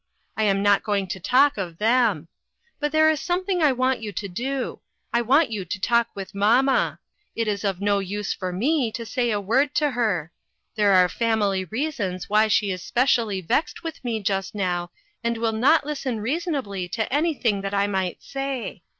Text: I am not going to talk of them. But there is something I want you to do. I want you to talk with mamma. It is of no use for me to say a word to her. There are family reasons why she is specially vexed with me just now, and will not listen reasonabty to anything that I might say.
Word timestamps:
I 0.35 0.41
am 0.45 0.63
not 0.63 0.81
going 0.81 1.05
to 1.09 1.19
talk 1.19 1.59
of 1.59 1.77
them. 1.77 2.27
But 2.79 2.91
there 2.91 3.07
is 3.11 3.19
something 3.21 3.61
I 3.61 3.71
want 3.71 4.01
you 4.01 4.11
to 4.11 4.27
do. 4.27 4.81
I 5.13 5.21
want 5.21 5.51
you 5.51 5.63
to 5.63 5.79
talk 5.79 6.07
with 6.15 6.33
mamma. 6.33 6.97
It 7.35 7.47
is 7.47 7.63
of 7.63 7.79
no 7.81 7.99
use 7.99 8.33
for 8.33 8.51
me 8.51 8.91
to 8.93 9.05
say 9.05 9.29
a 9.29 9.39
word 9.39 9.75
to 9.75 9.91
her. 9.91 10.31
There 10.73 10.93
are 10.93 11.07
family 11.07 11.65
reasons 11.65 12.31
why 12.31 12.47
she 12.47 12.71
is 12.71 12.81
specially 12.81 13.41
vexed 13.41 13.83
with 13.83 14.03
me 14.03 14.23
just 14.23 14.55
now, 14.55 14.89
and 15.23 15.37
will 15.37 15.53
not 15.53 15.85
listen 15.85 16.17
reasonabty 16.17 16.91
to 16.93 17.13
anything 17.13 17.61
that 17.61 17.75
I 17.75 17.85
might 17.85 18.23
say. 18.23 18.81